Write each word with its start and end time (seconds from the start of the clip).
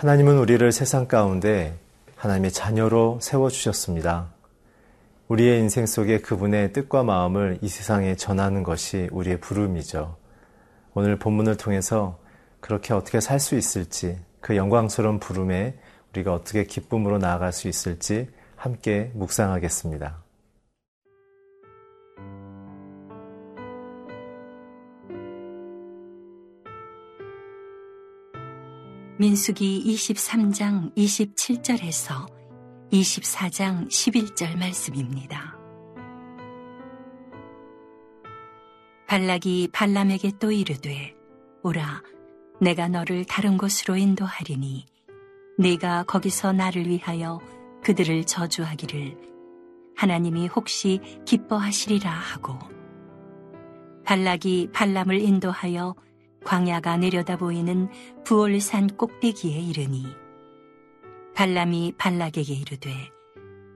하나님은 0.00 0.38
우리를 0.38 0.72
세상 0.72 1.06
가운데 1.06 1.76
하나님의 2.16 2.52
자녀로 2.52 3.18
세워주셨습니다. 3.20 4.32
우리의 5.28 5.60
인생 5.60 5.84
속에 5.84 6.22
그분의 6.22 6.72
뜻과 6.72 7.02
마음을 7.02 7.58
이 7.60 7.68
세상에 7.68 8.16
전하는 8.16 8.62
것이 8.62 9.10
우리의 9.12 9.40
부름이죠. 9.40 10.16
오늘 10.94 11.18
본문을 11.18 11.58
통해서 11.58 12.18
그렇게 12.60 12.94
어떻게 12.94 13.20
살 13.20 13.40
수 13.40 13.56
있을지, 13.56 14.18
그 14.40 14.56
영광스러운 14.56 15.20
부름에 15.20 15.78
우리가 16.14 16.32
어떻게 16.32 16.64
기쁨으로 16.64 17.18
나아갈 17.18 17.52
수 17.52 17.68
있을지 17.68 18.30
함께 18.56 19.10
묵상하겠습니다. 19.12 20.29
민수기 29.20 29.84
23장 29.84 30.96
27절에서 30.96 32.26
24장 32.90 33.86
11절 33.86 34.56
말씀입니다. 34.56 35.58
발락이 39.06 39.68
발람에게 39.74 40.32
또 40.38 40.50
이르되 40.50 41.14
오라 41.62 42.02
내가 42.62 42.88
너를 42.88 43.26
다른 43.26 43.58
곳으로 43.58 43.98
인도하리니 43.98 44.86
네가 45.58 46.04
거기서 46.04 46.54
나를 46.54 46.86
위하여 46.86 47.40
그들을 47.84 48.24
저주하기를 48.24 49.18
하나님이 49.96 50.46
혹시 50.46 50.98
기뻐하시리라 51.26 52.10
하고 52.10 52.58
발락이 54.06 54.70
발람을 54.72 55.20
인도하여 55.20 55.94
광야가 56.44 56.96
내려다 56.98 57.36
보이는 57.36 57.88
부올산 58.24 58.88
꼭대기에 58.88 59.58
이르니 59.58 60.06
발람이 61.34 61.94
발락에게 61.98 62.54
이르되 62.54 62.90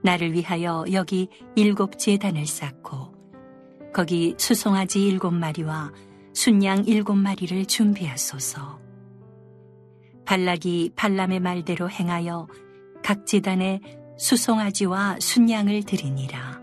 나를 0.03 0.33
위하여 0.33 0.85
여기 0.91 1.29
일곱 1.55 1.97
재단을 1.97 2.45
쌓고 2.45 3.15
거기 3.93 4.35
수송아지 4.37 5.05
일곱 5.05 5.31
마리와 5.31 5.91
순양 6.33 6.83
일곱 6.85 7.15
마리를 7.15 7.65
준비하소서. 7.65 8.81
발락이 10.25 10.91
발람의 10.97 11.39
말대로 11.39 11.89
행하여 11.89 12.49
각 13.01 13.25
재단에 13.25 13.79
수송아지와 14.17 15.17
순양을 15.21 15.83
드리니라. 15.83 16.61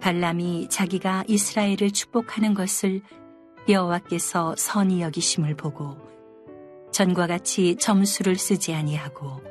발람이 0.00 0.68
자기가 0.68 1.24
이스라엘을 1.26 1.90
축복하는 1.92 2.54
것을 2.54 3.02
여호와께서 3.72 4.54
선히 4.56 5.02
여기심을 5.02 5.54
보고 5.56 5.96
전과 6.92 7.26
같이 7.26 7.76
점수를 7.76 8.36
쓰지 8.36 8.74
아니하고 8.74 9.42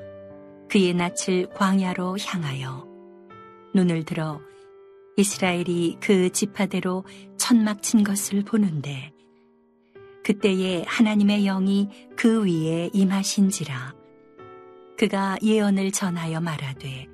그의 0.70 0.94
낯을 0.94 1.50
광야로 1.56 2.18
향하여 2.20 2.88
눈을 3.74 4.04
들어 4.04 4.42
이스라엘이 5.18 5.98
그 6.00 6.32
지파대로 6.32 7.06
천막 7.38 7.82
친 7.82 8.04
것을 8.04 8.44
보는데 8.44 9.12
그때에 10.24 10.84
하나님의 10.88 11.44
영이 11.44 11.90
그 12.16 12.46
위에 12.46 12.90
임하신지라 12.94 13.96
그가 14.98 15.38
예언을 15.42 15.92
전하여 15.92 16.40
말하되 16.40 17.08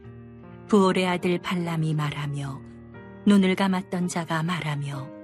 부올의 0.68 1.08
아들 1.08 1.40
발람이 1.40 1.94
말하며 1.94 2.62
눈을 3.26 3.56
감았던 3.56 4.08
자가 4.08 4.44
말하며 4.44 5.15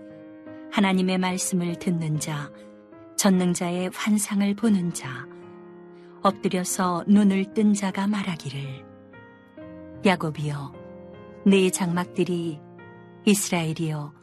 하나님의 0.71 1.17
말씀을 1.17 1.77
듣는 1.79 2.19
자, 2.19 2.51
전능자의 3.17 3.91
환상을 3.93 4.53
보는 4.55 4.93
자, 4.93 5.27
엎드려서 6.23 7.03
눈을 7.07 7.53
뜬 7.53 7.73
자가 7.73 8.07
말하기를 8.07 8.85
야곱이여 10.05 10.73
네 11.45 11.69
장막들이 11.69 12.59
이스라엘이여 13.25 14.13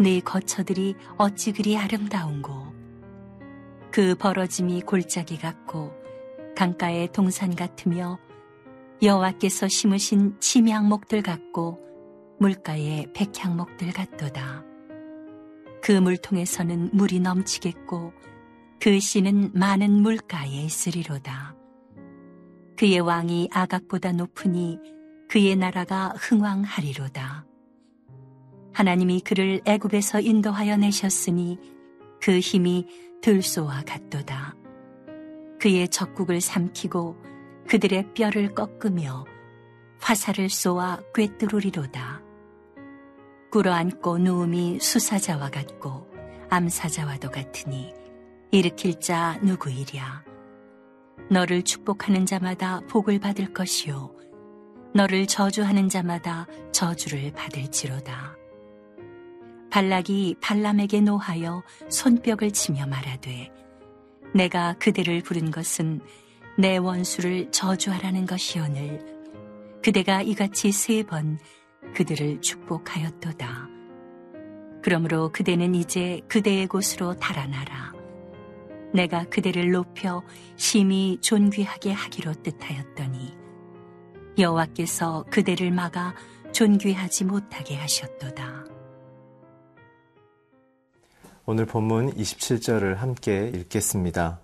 네 0.00 0.20
거처들이 0.20 0.94
어찌 1.16 1.52
그리 1.52 1.76
아름다운고 1.76 2.74
그 3.90 4.14
벌어짐이 4.16 4.82
골짜기 4.82 5.38
같고 5.38 5.92
강가의 6.56 7.12
동산 7.12 7.54
같으며 7.54 8.18
여호와께서 9.02 9.68
심으신 9.68 10.36
침향목들 10.40 11.22
같고 11.22 11.80
물가의 12.38 13.12
백향목들 13.12 13.92
같도다. 13.92 14.73
그 15.84 15.92
물통에서는 15.92 16.92
물이 16.94 17.20
넘치겠고 17.20 18.14
그 18.80 18.98
씨는 18.98 19.50
많은 19.52 19.90
물가에 20.00 20.48
있으리로다. 20.48 21.54
그의 22.74 23.00
왕이 23.00 23.50
아각보다 23.52 24.12
높으니 24.12 24.78
그의 25.28 25.56
나라가 25.56 26.14
흥왕하리로다. 26.16 27.44
하나님이 28.72 29.20
그를 29.20 29.60
애굽에서 29.66 30.20
인도하여 30.20 30.78
내셨으니 30.78 31.58
그 32.18 32.40
힘이 32.40 32.86
들소와 33.20 33.82
같도다. 33.82 34.54
그의 35.60 35.88
적국을 35.88 36.40
삼키고 36.40 37.14
그들의 37.68 38.14
뼈를 38.14 38.54
꺾으며 38.54 39.26
화살을 40.00 40.48
쏘아 40.48 41.00
꿰뚫으리로다. 41.14 42.23
꿇어앉고 43.54 44.18
누움이 44.18 44.80
수사자와 44.80 45.48
같고 45.50 46.08
암사자와도 46.50 47.30
같으니 47.30 47.94
일으킬 48.50 48.98
자 48.98 49.38
누구이랴. 49.44 50.24
너를 51.30 51.62
축복하는 51.62 52.26
자마다 52.26 52.80
복을 52.88 53.20
받을 53.20 53.54
것이요. 53.54 54.12
너를 54.92 55.28
저주하는 55.28 55.88
자마다 55.88 56.48
저주를 56.72 57.32
받을지로다. 57.32 58.34
발락이 59.70 60.34
발람에게 60.40 61.02
노하여 61.02 61.62
손뼉을 61.88 62.50
치며 62.52 62.88
말하되 62.88 63.52
내가 64.34 64.74
그대를 64.80 65.22
부른 65.22 65.52
것은 65.52 66.00
내 66.58 66.76
원수를 66.76 67.52
저주하라는 67.52 68.26
것이오늘 68.26 69.78
그대가 69.80 70.22
이같이 70.22 70.72
세번 70.72 71.38
그들을 71.94 72.40
축복하였도다. 72.40 73.68
그러므로 74.82 75.30
그대는 75.32 75.74
이제 75.74 76.20
그대의 76.28 76.66
곳으로 76.66 77.14
달아나라. 77.14 77.92
내가 78.92 79.24
그대를 79.24 79.70
높여 79.70 80.22
심히 80.56 81.18
존귀하게 81.20 81.92
하기로 81.92 82.34
뜻하였더니 82.42 83.34
여호와께서 84.38 85.24
그대를 85.30 85.70
막아 85.70 86.14
존귀하지 86.52 87.24
못하게 87.24 87.76
하셨도다. 87.76 88.64
오늘 91.46 91.66
본문 91.66 92.14
27절을 92.14 92.96
함께 92.96 93.50
읽겠습니다. 93.54 94.40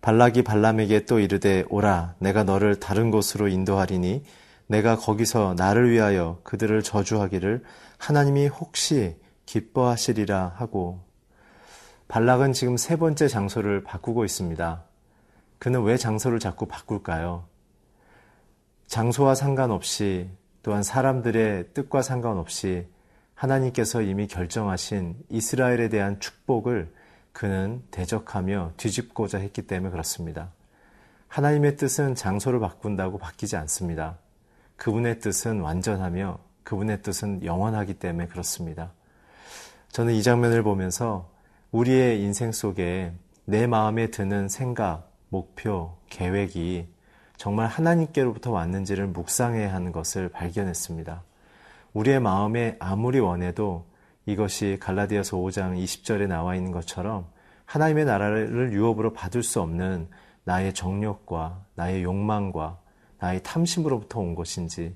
발락이 0.00 0.42
발람에게 0.42 1.04
또 1.06 1.18
이르되 1.18 1.64
오라 1.68 2.14
내가 2.18 2.44
너를 2.44 2.78
다른 2.78 3.10
곳으로 3.10 3.48
인도하리니 3.48 4.22
내가 4.66 4.96
거기서 4.96 5.54
나를 5.56 5.90
위하여 5.90 6.40
그들을 6.42 6.82
저주하기를 6.82 7.62
하나님이 7.98 8.48
혹시 8.48 9.16
기뻐하시리라 9.46 10.54
하고 10.56 11.00
발락은 12.08 12.52
지금 12.52 12.76
세 12.76 12.96
번째 12.96 13.28
장소를 13.28 13.82
바꾸고 13.82 14.24
있습니다. 14.24 14.82
그는 15.58 15.82
왜 15.82 15.96
장소를 15.96 16.38
자꾸 16.38 16.66
바꿀까요? 16.66 17.44
장소와 18.86 19.34
상관없이 19.34 20.28
또한 20.62 20.82
사람들의 20.82 21.72
뜻과 21.74 22.02
상관없이 22.02 22.86
하나님께서 23.34 24.02
이미 24.02 24.26
결정하신 24.26 25.16
이스라엘에 25.28 25.88
대한 25.88 26.18
축복을 26.20 26.92
그는 27.32 27.82
대적하며 27.90 28.72
뒤집고자 28.76 29.38
했기 29.38 29.62
때문에 29.62 29.90
그렇습니다. 29.90 30.52
하나님의 31.28 31.76
뜻은 31.76 32.14
장소를 32.14 32.60
바꾼다고 32.60 33.18
바뀌지 33.18 33.56
않습니다. 33.56 34.18
그분의 34.76 35.20
뜻은 35.20 35.60
완전하며 35.60 36.38
그분의 36.62 37.02
뜻은 37.02 37.44
영원하기 37.44 37.94
때문에 37.94 38.26
그렇습니다. 38.28 38.92
저는 39.88 40.14
이 40.14 40.22
장면을 40.22 40.62
보면서 40.62 41.30
우리의 41.70 42.20
인생 42.22 42.52
속에 42.52 43.12
내 43.44 43.66
마음에 43.66 44.10
드는 44.10 44.48
생각, 44.48 45.10
목표, 45.28 45.96
계획이 46.10 46.88
정말 47.36 47.68
하나님께로부터 47.68 48.50
왔는지를 48.50 49.06
묵상해야 49.08 49.72
하는 49.72 49.92
것을 49.92 50.28
발견했습니다. 50.28 51.22
우리의 51.92 52.20
마음에 52.20 52.76
아무리 52.78 53.20
원해도 53.20 53.86
이것이 54.26 54.78
갈라디아서 54.80 55.36
5장 55.36 55.82
20절에 55.82 56.26
나와 56.26 56.56
있는 56.56 56.72
것처럼 56.72 57.26
하나님의 57.64 58.04
나라를 58.04 58.72
유업으로 58.72 59.12
받을 59.12 59.42
수 59.42 59.60
없는 59.60 60.08
나의 60.44 60.74
정욕과 60.74 61.64
나의 61.74 62.02
욕망과 62.02 62.78
나의 63.26 63.42
탐심으로부터 63.42 64.20
온 64.20 64.34
것인지 64.34 64.94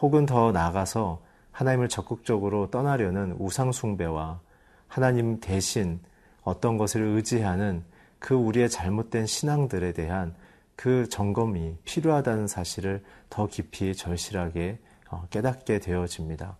혹은 0.00 0.26
더 0.26 0.52
나아가서 0.52 1.22
하나님을 1.50 1.88
적극적으로 1.88 2.70
떠나려는 2.70 3.36
우상숭배와 3.38 4.40
하나님 4.86 5.40
대신 5.40 6.00
어떤 6.42 6.78
것을 6.78 7.02
의지하는 7.02 7.84
그 8.18 8.34
우리의 8.34 8.70
잘못된 8.70 9.26
신앙들에 9.26 9.92
대한 9.92 10.34
그 10.76 11.08
점검이 11.08 11.78
필요하다는 11.84 12.46
사실을 12.46 13.02
더 13.28 13.46
깊이 13.46 13.94
절실하게 13.94 14.78
어, 15.10 15.26
깨닫게 15.30 15.78
되어집니다. 15.80 16.56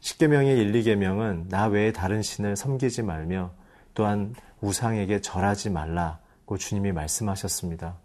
십계명의 0.00 0.58
1, 0.58 0.72
2계명은 0.72 1.48
나 1.48 1.66
외에 1.66 1.92
다른 1.92 2.22
신을 2.22 2.56
섬기지 2.56 3.02
말며 3.02 3.52
또한 3.94 4.34
우상에게 4.60 5.20
절하지 5.20 5.70
말라고 5.70 6.56
주님이 6.58 6.92
말씀하셨습니다. 6.92 7.98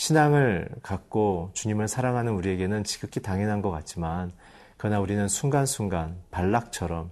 신앙을 0.00 0.66
갖고 0.82 1.50
주님을 1.52 1.86
사랑하는 1.86 2.32
우리에게는 2.32 2.84
지극히 2.84 3.20
당연한 3.20 3.60
것 3.60 3.70
같지만 3.70 4.32
그러나 4.78 4.98
우리는 4.98 5.28
순간순간 5.28 6.16
발락처럼 6.30 7.10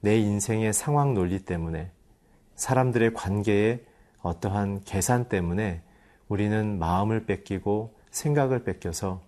내 0.00 0.18
인생의 0.18 0.74
상황 0.74 1.14
논리 1.14 1.38
때문에 1.38 1.90
사람들의 2.54 3.14
관계에 3.14 3.80
어떠한 4.20 4.82
계산 4.84 5.30
때문에 5.30 5.80
우리는 6.28 6.78
마음을 6.78 7.24
뺏기고 7.24 7.94
생각을 8.10 8.62
뺏겨서 8.62 9.22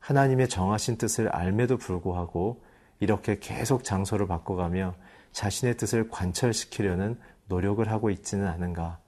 하나님의 0.00 0.48
정하신 0.48 0.96
뜻을 0.96 1.28
알매도 1.28 1.76
불구하고 1.76 2.64
이렇게 3.00 3.38
계속 3.38 3.84
장소를 3.84 4.26
바꿔가며 4.26 4.94
자신의 5.32 5.76
뜻을 5.76 6.08
관철시키려는 6.08 7.20
노력을 7.48 7.86
하고 7.86 8.08
있지는 8.08 8.46
않은가 8.46 8.98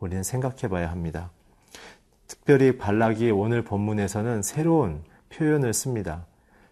우리는 0.00 0.24
생각해 0.24 0.66
봐야 0.68 0.90
합니다. 0.90 1.30
특별히 2.28 2.76
발락이 2.76 3.30
오늘 3.30 3.62
본문에서는 3.64 4.42
새로운 4.42 5.02
표현을 5.30 5.72
씁니다. 5.72 6.26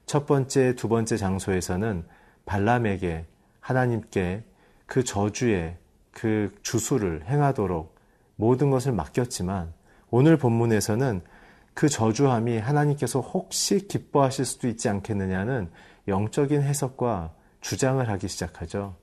첫 0.04 0.26
번째, 0.26 0.74
두 0.76 0.88
번째 0.88 1.16
장소에서는 1.16 2.04
발람에게 2.44 3.24
하나님께 3.60 4.44
그 4.84 5.02
저주의 5.02 5.76
그 6.12 6.54
주수를 6.62 7.24
행하도록 7.26 7.96
모든 8.36 8.70
것을 8.70 8.92
맡겼지만 8.92 9.72
오늘 10.10 10.36
본문에서는 10.36 11.22
그 11.74 11.88
저주함이 11.88 12.58
하나님께서 12.58 13.20
혹시 13.20 13.88
기뻐하실 13.88 14.44
수도 14.44 14.68
있지 14.68 14.88
않겠느냐는 14.88 15.70
영적인 16.06 16.62
해석과 16.62 17.32
주장을 17.60 18.06
하기 18.08 18.28
시작하죠. 18.28 18.94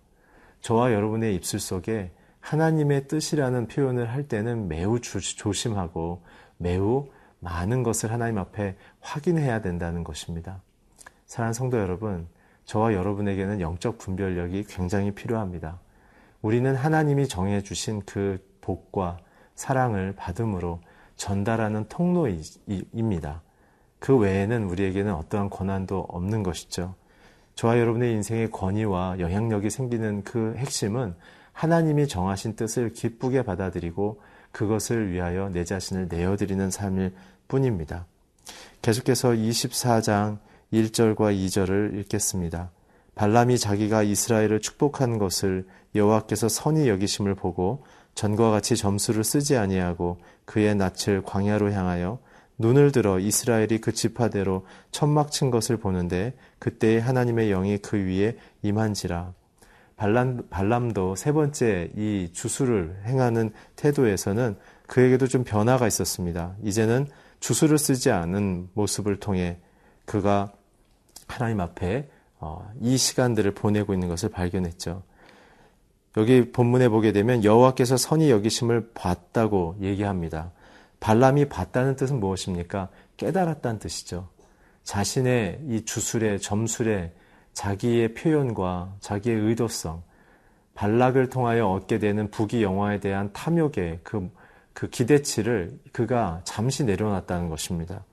저와 0.62 0.94
여러분의 0.94 1.36
입술 1.36 1.60
속에 1.60 2.12
하나님의 2.40 3.08
뜻이라는 3.08 3.68
표현을 3.68 4.10
할 4.10 4.28
때는 4.28 4.68
매우 4.68 5.00
조심하고 5.00 6.24
매우 6.58 7.08
많은 7.40 7.84
것을 7.84 8.12
하나님 8.12 8.38
앞에 8.38 8.76
확인해야 9.02 9.62
된다는 9.62 10.04
것입니다. 10.04 10.62
사랑하는 11.26 11.54
성도 11.54 11.80
여러분, 11.80 12.28
저와 12.66 12.94
여러분에게는 12.94 13.60
영적 13.60 13.98
분별력이 13.98 14.64
굉장히 14.66 15.12
필요합니다. 15.12 15.80
우리는 16.42 16.76
하나님이 16.76 17.28
정해 17.28 17.62
주신 17.62 18.02
그 18.06 18.46
복과 18.62 19.18
사랑을 19.56 20.14
받음으로 20.16 20.80
전달하는 21.16 21.88
통로입니다. 21.90 23.42
그 24.00 24.18
외에는 24.18 24.66
우리에게는 24.66 25.14
어떠한 25.14 25.50
권한도 25.50 26.06
없는 26.10 26.44
것이죠. 26.44 26.96
저와 27.56 27.80
여러분의 27.80 28.14
인생의 28.14 28.52
권위와 28.52 29.20
영향력이 29.20 29.70
생기는 29.70 30.24
그 30.24 30.56
핵심은 30.58 31.16
하나님이 31.52 32.08
정하신 32.08 32.56
뜻을 32.56 32.92
기쁘게 32.92 33.44
받아들이고 33.44 34.20
그것을 34.54 35.12
위하여 35.12 35.50
내 35.50 35.66
자신을 35.66 36.08
내어드리는 36.10 36.72
삶일 36.72 37.14
뿐입니다. 37.50 38.06
계속해서 38.82 39.32
24장 39.32 40.38
1절과 40.72 41.36
2절을 41.36 42.00
읽겠습니다. 42.00 42.72
발람이 43.16 43.58
자기가 43.58 44.04
이스라엘을 44.04 44.62
축복한 44.62 45.18
것을 45.18 45.68
여호와께서 45.96 46.50
선히 46.50 46.88
여기심을 46.88 47.36
보고 47.36 47.84
전과 48.16 48.52
같이 48.52 48.76
점수를 48.76 49.24
쓰지 49.24 49.58
아니하고 49.58 50.20
그의 50.46 50.76
낯을 50.76 51.24
광야로 51.26 51.72
향하여 51.72 52.20
눈을 52.58 52.92
들어 52.92 53.20
이스라엘이 53.20 53.80
그 53.82 53.92
지파대로 53.92 54.66
천막 54.92 55.32
친 55.32 55.52
것을 55.52 55.78
보는데 55.78 56.34
그때에 56.60 57.00
하나님의 57.00 57.50
영이 57.50 57.80
그 57.80 57.98
위에 57.98 58.38
임한지라. 58.62 59.34
발람, 59.96 60.48
발람도 60.50 61.16
세 61.16 61.32
번째 61.32 61.92
이 61.96 62.30
주수를 62.34 63.02
행하는 63.06 63.52
태도에서는 63.76 64.58
그에게도 64.88 65.28
좀 65.28 65.44
변화가 65.44 65.88
있었습니다. 65.88 66.56
이제는 66.64 67.08
주수를 67.40 67.78
쓰지 67.78 68.12
않은 68.12 68.70
모습을 68.74 69.20
통해 69.20 69.58
그가 70.06 70.52
하나님 71.28 71.60
앞에 71.62 72.10
어, 72.40 72.70
이 72.82 72.98
시간들을 72.98 73.54
보내고 73.54 73.94
있는 73.94 74.08
것을 74.08 74.30
발견했죠. 74.30 75.04
여기 76.18 76.52
본문에 76.52 76.90
보게 76.90 77.12
되면 77.12 77.44
여호와께서 77.44 77.98
선이 77.98 78.30
여기심을 78.30 78.92
봤다고 78.94 79.78
얘기합니다. 79.82 80.52
발람이 81.00 81.50
봤다는 81.50 81.96
뜻은 81.96 82.20
무엇입니까? 82.20 82.90
깨달았다는 83.18 83.80
뜻이죠. 83.80 84.30
자신의 84.84 85.62
이 85.70 85.86
주술의 85.86 86.40
점술의 86.40 87.12
자기의 87.54 88.14
표현과 88.14 88.96
자기의 89.00 89.38
의도성, 89.38 90.04
발락을 90.76 91.30
통하여 91.30 91.68
얻게 91.68 92.00
되는 92.00 92.30
부귀 92.32 92.64
영화에 92.64 93.00
대한 93.00 93.32
탐욕의 93.32 94.00
그, 94.04 94.30
그 94.74 94.90
기대치를 94.90 95.80
그가 95.92 96.42
잠시 96.44 96.84
내려놨다는 96.84 97.50
것입니다. 97.50 98.04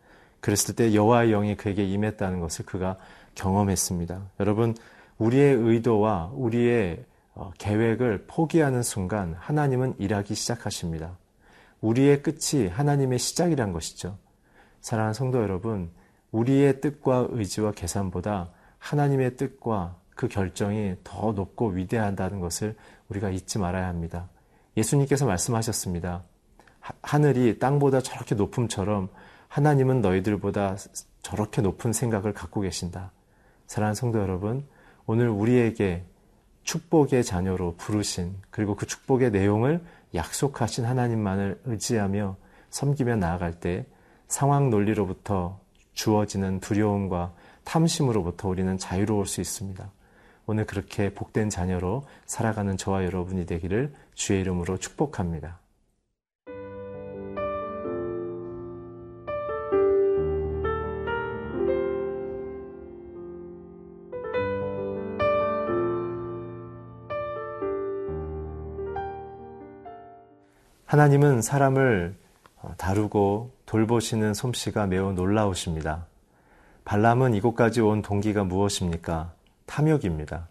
그랬을 0.40 0.74
때 0.74 0.94
여호와의 0.94 1.30
영이 1.30 1.56
그에게 1.56 1.84
임했다는 1.84 2.40
것을 2.40 2.66
그가 2.66 2.96
경험했습니다. 3.34 4.20
여러분, 4.40 4.74
우리의 5.18 5.54
의도와 5.54 6.30
우리의 6.34 7.04
어, 7.34 7.52
계획을 7.58 8.24
포기하는 8.26 8.82
순간 8.82 9.34
하나님은 9.38 9.94
일하기 9.98 10.34
시작하십니다. 10.34 11.16
우리의 11.80 12.22
끝이 12.22 12.68
하나님의 12.68 13.18
시작이란 13.18 13.72
것이죠. 13.72 14.18
사랑하는 14.80 15.14
성도 15.14 15.42
여러분, 15.42 15.90
우리의 16.32 16.80
뜻과 16.80 17.28
의지와 17.30 17.72
계산보다 17.72 18.50
하나님의 18.80 19.36
뜻과 19.36 19.96
그 20.16 20.26
결정이 20.26 20.96
더 21.04 21.32
높고 21.32 21.68
위대하다는 21.68 22.40
것을 22.40 22.74
우리가 23.08 23.30
잊지 23.30 23.58
말아야 23.58 23.86
합니다. 23.86 24.28
예수님께서 24.76 25.26
말씀하셨습니다. 25.26 26.24
하늘이 27.02 27.58
땅보다 27.58 28.00
저렇게 28.00 28.34
높음처럼 28.34 29.08
하나님은 29.48 30.00
너희들보다 30.00 30.76
저렇게 31.22 31.62
높은 31.62 31.92
생각을 31.92 32.32
갖고 32.32 32.60
계신다. 32.60 33.12
사랑하는 33.66 33.94
성도 33.94 34.18
여러분, 34.20 34.66
오늘 35.06 35.28
우리에게 35.28 36.04
축복의 36.62 37.24
자녀로 37.24 37.76
부르신 37.76 38.36
그리고 38.50 38.76
그 38.76 38.86
축복의 38.86 39.30
내용을 39.30 39.82
약속하신 40.14 40.84
하나님만을 40.84 41.60
의지하며 41.64 42.36
섬기며 42.70 43.16
나아갈 43.16 43.58
때 43.58 43.86
상황 44.28 44.70
논리로부터 44.70 45.60
주어지는 45.94 46.60
두려움과 46.60 47.32
탐심으로부터 47.64 48.48
우리는 48.48 48.76
자유로울 48.78 49.26
수 49.26 49.40
있습니다. 49.40 49.90
오늘 50.46 50.66
그렇게 50.66 51.14
복된 51.14 51.48
자녀로 51.48 52.04
살아가는 52.26 52.76
저와 52.76 53.04
여러분이 53.04 53.46
되기를 53.46 53.92
주의 54.14 54.40
이름으로 54.40 54.78
축복합니다. 54.78 55.60
하나님은 70.90 71.40
사람을 71.40 72.16
어, 72.62 72.74
다루고 72.76 73.52
돌보시는 73.64 74.34
솜씨가 74.34 74.88
매우 74.88 75.12
놀라우십니다. 75.12 76.09
발람은 76.90 77.34
이곳까지 77.34 77.82
온 77.82 78.02
동기가 78.02 78.42
무엇입니까? 78.42 79.32
탐욕입니다. 79.66 80.48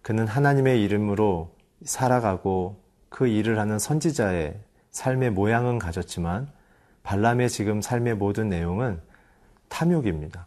그는 0.00 0.26
하나님의 0.26 0.82
이름으로 0.82 1.54
살아가고 1.84 2.80
그 3.10 3.26
일을 3.26 3.58
하는 3.58 3.78
선지자의 3.78 4.58
삶의 4.92 5.32
모양은 5.32 5.78
가졌지만 5.78 6.50
발람의 7.02 7.50
지금 7.50 7.82
삶의 7.82 8.14
모든 8.14 8.48
내용은 8.48 8.98
탐욕입니다. 9.68 10.46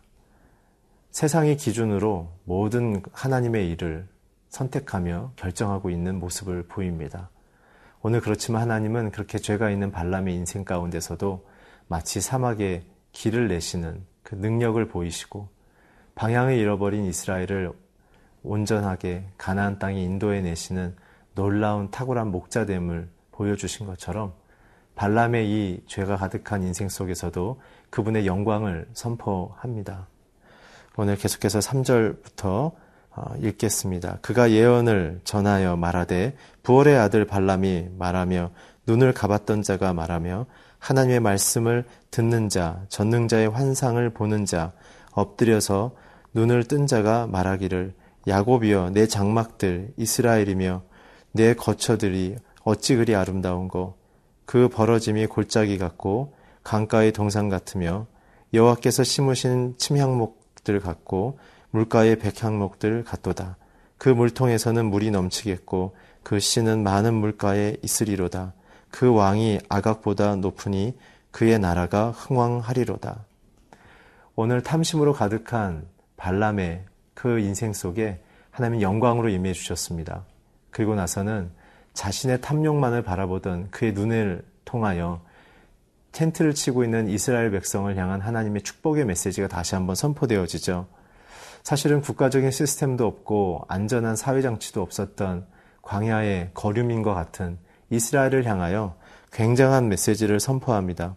세상의 1.12 1.56
기준으로 1.56 2.32
모든 2.46 3.04
하나님의 3.14 3.70
일을 3.70 4.08
선택하며 4.50 5.34
결정하고 5.36 5.92
있는 5.92 6.18
모습을 6.18 6.64
보입니다. 6.64 7.30
오늘 8.02 8.22
그렇지만 8.22 8.64
하나님은 8.64 9.12
그렇게 9.12 9.38
죄가 9.38 9.70
있는 9.70 9.92
발람의 9.92 10.34
인생 10.34 10.66
가운데서도 10.66 11.48
마치 11.88 12.22
사막에 12.22 12.88
길을 13.12 13.50
내시는 13.50 14.10
그 14.32 14.36
능력을 14.36 14.84
보이시고 14.88 15.50
방향을 16.16 16.58
잃어버린 16.58 17.04
이스라엘을 17.04 17.74
온전하게 18.44 19.26
가나안 19.38 19.78
땅에 19.78 20.02
인도해 20.02 20.40
내시는 20.40 20.96
놀라운 21.36 21.92
탁월한 21.92 22.32
목자됨을 22.32 23.10
보여주신 23.34 23.88
것처럼 23.88 24.32
발람의 24.96 25.50
이 25.50 25.84
죄가 25.86 26.16
가득한 26.16 26.64
인생 26.64 26.88
속에서도 26.88 27.60
그분의 27.90 28.26
영광을 28.26 28.88
선포합니다. 28.94 30.08
오늘 30.96 31.18
계속해서 31.18 31.60
3절부터 31.60 32.72
어, 33.14 33.36
읽겠습니다. 33.42 34.20
그가 34.22 34.52
예언을 34.52 35.20
전하여 35.26 35.76
말하되 35.76 36.38
부월의 36.64 36.98
아들 36.98 37.26
발람이 37.26 37.90
말하며 37.98 38.52
눈을 38.88 39.14
가봤던 39.14 39.64
자가 39.64 39.92
말하며 39.92 40.46
하나님의 40.82 41.20
말씀을 41.20 41.86
듣는 42.10 42.50
자, 42.50 42.84
전능자의 42.90 43.50
환상을 43.50 44.10
보는 44.10 44.46
자, 44.46 44.74
엎드려서 45.12 45.92
눈을 46.34 46.64
뜬 46.64 46.88
자가 46.88 47.28
말하기를 47.28 47.94
야곱이여 48.28 48.90
내 48.90 49.06
장막들 49.08 49.94
이스라엘이며 49.96 50.82
내 51.34 51.54
거처들이 51.54 52.36
어찌 52.64 52.96
그리 52.96 53.16
아름다운고 53.16 53.96
그 54.46 54.70
벌어짐이 54.70 55.28
골짜기 55.28 55.78
같고 55.78 56.34
강가의 56.64 57.12
동상 57.12 57.48
같으며 57.48 58.08
여호와께서 58.54 59.04
심으신 59.04 59.76
침향목들 59.78 60.80
같고 60.80 61.38
물가의 61.70 62.18
백향목들 62.18 63.04
같도다. 63.04 63.58
그 63.98 64.10
물통에서는 64.10 64.86
물이 64.88 65.12
넘치겠고 65.12 65.96
그 66.24 66.40
씨는 66.40 66.84
많은 66.84 67.14
물가에 67.14 67.78
있으리로다. 67.84 68.54
그 68.92 69.12
왕이 69.12 69.60
아각보다 69.70 70.36
높으니 70.36 70.98
그의 71.32 71.58
나라가 71.60 72.12
흥왕하리로다. 72.12 73.26
오늘 74.36 74.62
탐심으로 74.62 75.14
가득한 75.14 75.88
발람의 76.18 76.86
그 77.14 77.40
인생 77.40 77.74
속에 77.74 78.22
하나님 78.52 78.82
영광으로 78.82 79.30
임해 79.30 79.54
주셨습니다. 79.54 80.26
그리고 80.70 80.96
나서는 80.96 81.52
자신의 81.94 82.42
탐욕만을 82.42 83.02
바라보던 83.02 83.72
그의 83.72 83.94
눈을 83.94 84.44
통하여 84.66 85.22
텐트를 86.12 86.54
치고 86.54 86.84
있는 86.84 87.10
이스라엘 87.10 87.52
백성을 87.52 87.96
향한 87.98 88.20
하나님의 88.22 88.62
축복의 88.64 89.06
메시지가 89.06 89.48
다시 89.48 89.76
한번 89.76 89.96
선포되어지죠. 89.96 90.88
사실은 91.64 92.02
국가적인 92.02 92.52
시스템도 92.52 93.06
없고 93.06 93.66
안전한 93.68 94.16
사회장치도 94.16 94.82
없었던 94.82 95.46
광야의 95.82 96.52
거류민과 96.54 97.14
같은 97.14 97.58
이스라엘을 97.92 98.46
향하여 98.46 98.96
굉장한 99.32 99.90
메시지를 99.90 100.40
선포합니다. 100.40 101.16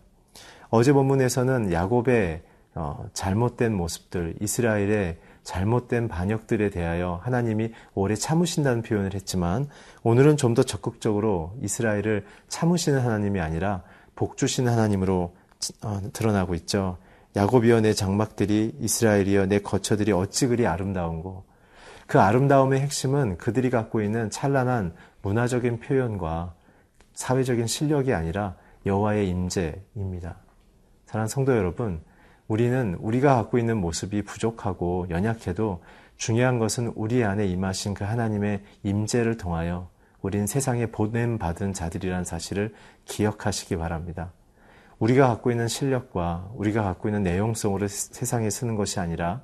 어제 0.68 0.92
본문에서는 0.92 1.72
야곱의 1.72 2.42
어, 2.76 3.06
잘못된 3.12 3.72
모습들, 3.72 4.34
이스라엘의 4.40 5.18
잘못된 5.44 6.08
반역들에 6.08 6.70
대하여 6.70 7.20
하나님이 7.22 7.70
오래 7.94 8.14
참으신다는 8.16 8.82
표현을 8.82 9.14
했지만 9.14 9.68
오늘은 10.02 10.36
좀 10.36 10.54
더 10.54 10.62
적극적으로 10.62 11.52
이스라엘을 11.62 12.24
참으시는 12.48 13.00
하나님이 13.00 13.40
아니라 13.40 13.82
복 14.16 14.36
주시는 14.36 14.72
하나님으로 14.72 15.34
어, 15.82 16.00
드러나고 16.12 16.54
있죠. 16.56 16.98
야곱이여 17.36 17.80
내 17.80 17.92
장막들이 17.92 18.76
이스라엘이여 18.80 19.46
내 19.46 19.58
거처들이 19.58 20.12
어찌 20.12 20.46
그리 20.46 20.66
아름다운고 20.66 21.44
그 22.06 22.20
아름다움의 22.20 22.80
핵심은 22.80 23.38
그들이 23.38 23.70
갖고 23.70 24.00
있는 24.00 24.30
찬란한 24.30 24.94
문화적인 25.22 25.80
표현과 25.80 26.54
사회적인 27.14 27.66
실력이 27.66 28.12
아니라 28.12 28.56
여호와의 28.86 29.28
임재입니다. 29.28 30.36
사랑하는 31.06 31.28
성도 31.28 31.56
여러분, 31.56 32.02
우리는 32.46 32.94
우리가 33.00 33.36
갖고 33.36 33.58
있는 33.58 33.78
모습이 33.78 34.22
부족하고 34.22 35.06
연약해도 35.08 35.82
중요한 36.16 36.58
것은 36.58 36.92
우리 36.94 37.24
안에 37.24 37.46
임하신 37.46 37.94
그 37.94 38.04
하나님의 38.04 38.62
임재를 38.82 39.36
통하여 39.36 39.88
우린 40.20 40.46
세상에 40.46 40.86
보냄 40.86 41.38
받은 41.38 41.72
자들이라는 41.72 42.24
사실을 42.24 42.74
기억하시기 43.04 43.76
바랍니다. 43.76 44.32
우리가 44.98 45.28
갖고 45.28 45.50
있는 45.50 45.68
실력과 45.68 46.50
우리가 46.54 46.82
갖고 46.82 47.08
있는 47.08 47.22
내용성으로 47.22 47.88
세상에 47.88 48.48
쓰는 48.48 48.74
것이 48.76 49.00
아니라 49.00 49.42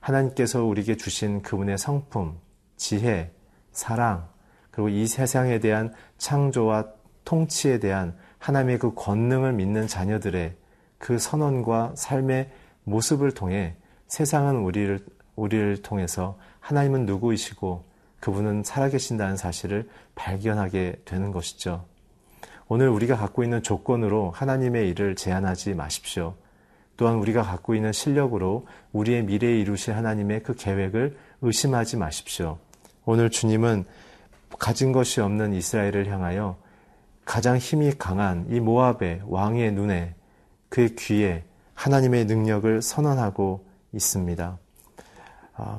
하나님께서 0.00 0.64
우리에게 0.64 0.96
주신 0.96 1.42
그분의 1.42 1.78
성품, 1.78 2.38
지혜, 2.76 3.32
사랑, 3.72 4.28
그리고 4.70 4.88
이 4.88 5.06
세상에 5.06 5.58
대한 5.58 5.92
창조와 6.18 6.95
통치에 7.26 7.78
대한 7.78 8.16
하나님의 8.38 8.78
그 8.78 8.94
권능을 8.94 9.52
믿는 9.52 9.86
자녀들의 9.86 10.54
그 10.96 11.18
선언과 11.18 11.92
삶의 11.96 12.50
모습을 12.84 13.32
통해 13.32 13.76
세상은 14.06 14.56
우리를, 14.56 15.04
우리를 15.34 15.82
통해서 15.82 16.38
하나님은 16.60 17.04
누구이시고 17.04 17.84
그분은 18.20 18.62
살아계신다는 18.64 19.36
사실을 19.36 19.88
발견하게 20.14 21.02
되는 21.04 21.32
것이죠. 21.32 21.84
오늘 22.68 22.88
우리가 22.88 23.16
갖고 23.16 23.44
있는 23.44 23.62
조건으로 23.62 24.30
하나님의 24.30 24.88
일을 24.90 25.16
제한하지 25.16 25.74
마십시오. 25.74 26.34
또한 26.96 27.16
우리가 27.16 27.42
갖고 27.42 27.74
있는 27.74 27.92
실력으로 27.92 28.66
우리의 28.92 29.24
미래에 29.24 29.58
이루실 29.58 29.94
하나님의 29.94 30.42
그 30.42 30.54
계획을 30.54 31.16
의심하지 31.42 31.96
마십시오. 31.98 32.58
오늘 33.04 33.30
주님은 33.30 33.84
가진 34.58 34.92
것이 34.92 35.20
없는 35.20 35.52
이스라엘을 35.52 36.10
향하여 36.10 36.56
가장 37.26 37.58
힘이 37.58 37.92
강한 37.98 38.46
이 38.48 38.60
모압의 38.60 39.22
왕의 39.26 39.72
눈에 39.72 40.14
그의 40.70 40.94
귀에 40.96 41.44
하나님의 41.74 42.24
능력을 42.24 42.80
선언하고 42.80 43.66
있습니다. 43.92 44.58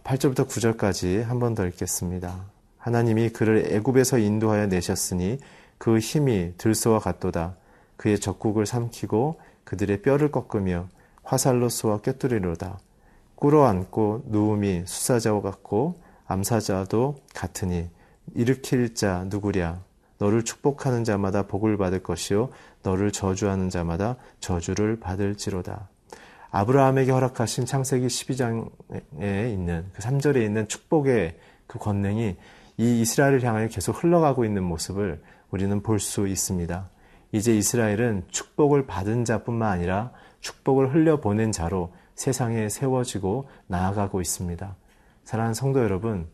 8절부터 0.03 0.39
아, 0.41 0.45
9절까지 0.45 1.23
한 1.23 1.39
번 1.39 1.55
더 1.55 1.65
읽겠습니다. 1.65 2.45
하나님이 2.77 3.29
그를 3.29 3.73
애굽에서 3.73 4.17
인도하여 4.19 4.67
내셨으니 4.67 5.39
그 5.77 5.99
힘이 5.99 6.53
들소와 6.57 6.99
같도다. 6.99 7.55
그의 7.95 8.19
적국을 8.19 8.65
삼키고 8.65 9.39
그들의 9.63 10.01
뼈를 10.01 10.31
꺾으며 10.31 10.87
화살로 11.23 11.69
쏘아 11.69 11.99
꿰뚫이로다. 12.01 12.79
꿇어앉고 13.35 14.23
누움이 14.27 14.83
수사자와 14.85 15.41
같고 15.41 15.95
암사자도 16.27 17.15
같으니 17.33 17.89
일으킬 18.35 18.95
자 18.95 19.25
누구랴 19.29 19.86
너를 20.19 20.43
축복하는 20.43 21.03
자마다 21.03 21.43
복을 21.43 21.77
받을 21.77 22.01
것이요 22.01 22.49
너를 22.83 23.11
저주하는 23.11 23.69
자마다 23.69 24.15
저주를 24.39 24.99
받을지로다. 24.99 25.89
아브라함에게 26.51 27.11
허락하신 27.11 27.65
창세기 27.65 28.07
12장에 28.07 29.51
있는 29.51 29.85
그 29.93 30.01
3절에 30.01 30.43
있는 30.43 30.67
축복의 30.67 31.37
그 31.67 31.79
권능이 31.79 32.35
이 32.77 33.01
이스라엘을 33.01 33.43
향하여 33.43 33.67
계속 33.67 34.03
흘러가고 34.03 34.45
있는 34.45 34.63
모습을 34.63 35.21
우리는 35.51 35.81
볼 35.81 35.99
수 35.99 36.27
있습니다. 36.27 36.89
이제 37.31 37.55
이스라엘은 37.55 38.25
축복을 38.29 38.87
받은 38.87 39.25
자뿐만 39.25 39.69
아니라 39.69 40.11
축복을 40.39 40.93
흘려보낸 40.93 41.51
자로 41.51 41.93
세상에 42.15 42.69
세워지고 42.69 43.49
나아가고 43.67 44.21
있습니다. 44.21 44.75
사랑하는 45.23 45.53
성도 45.53 45.83
여러분, 45.83 46.27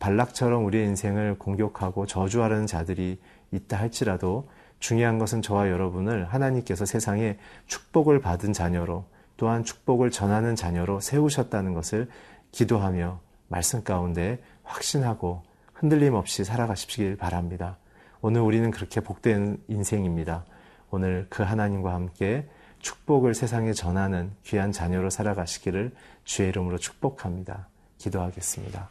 발락처럼 0.00 0.64
우리의 0.64 0.86
인생을 0.88 1.38
공격하고 1.38 2.06
저주하려는 2.06 2.66
자들이 2.66 3.20
있다 3.52 3.78
할지라도 3.78 4.48
중요한 4.80 5.18
것은 5.18 5.42
저와 5.42 5.68
여러분을 5.68 6.24
하나님께서 6.24 6.86
세상에 6.86 7.38
축복을 7.66 8.20
받은 8.20 8.52
자녀로 8.52 9.04
또한 9.36 9.62
축복을 9.62 10.10
전하는 10.10 10.56
자녀로 10.56 11.00
세우셨다는 11.00 11.74
것을 11.74 12.08
기도하며 12.50 13.20
말씀 13.48 13.84
가운데 13.84 14.42
확신하고 14.64 15.42
흔들림 15.74 16.14
없이 16.14 16.44
살아가십시길 16.44 17.16
바랍니다. 17.16 17.76
오늘 18.22 18.40
우리는 18.40 18.70
그렇게 18.70 19.00
복된 19.00 19.62
인생입니다. 19.68 20.44
오늘 20.90 21.26
그 21.30 21.42
하나님과 21.42 21.94
함께 21.94 22.48
축복을 22.80 23.34
세상에 23.34 23.72
전하는 23.72 24.32
귀한 24.44 24.72
자녀로 24.72 25.10
살아가시기를 25.10 25.92
주의 26.24 26.48
이름으로 26.48 26.78
축복합니다. 26.78 27.68
기도하겠습니다. 27.98 28.88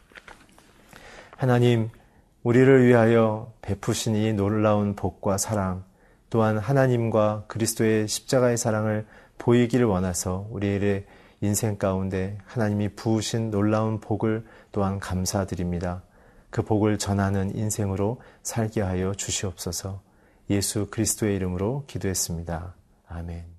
하나님, 1.40 1.88
우리를 2.44 2.86
위하여 2.86 3.54
베푸신 3.62 4.14
이 4.14 4.34
놀라운 4.34 4.98
복과 4.98 5.38
사랑, 5.38 5.86
또한 6.30 6.58
하나님과 6.58 7.46
그리스도의 7.48 8.10
십자가의 8.10 8.58
사랑을 8.58 9.08
보이기를 9.38 9.86
원해서 9.86 10.46
우리의 10.50 11.06
인생 11.40 11.78
가운데 11.78 12.38
하나님이 12.46 12.90
부으신 12.90 13.52
놀라운 13.52 14.02
복을 14.02 14.46
또한 14.74 15.00
감사드립니다. 15.00 16.04
그 16.50 16.62
복을 16.62 16.98
전하는 16.98 17.56
인생으로 17.56 18.20
살게 18.44 18.82
하여 18.82 19.14
주시옵소서 19.14 20.02
예수 20.50 20.88
그리스도의 20.92 21.38
이름으로 21.38 21.86
기도했습니다. 21.88 22.74
아멘. 23.08 23.59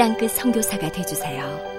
땅끝 0.00 0.30
성교사가 0.30 0.90
되주세요 0.90 1.69